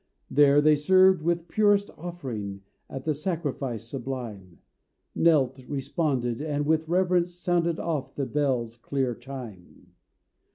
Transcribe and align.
There 0.31 0.61
they 0.61 0.75
served 0.77 1.21
with 1.21 1.47
purest 1.47 1.91
offering 1.95 2.61
At 2.89 3.05
the 3.05 3.13
sacrifice 3.13 3.85
sublime, 3.87 4.57
Knelt, 5.13 5.59
responded, 5.67 6.41
and 6.41 6.65
with 6.65 6.89
reverence 6.89 7.35
Sounded 7.35 7.79
oft 7.79 8.15
the 8.15 8.25
bell's 8.25 8.75
clear 8.75 9.13
chime. 9.13 9.93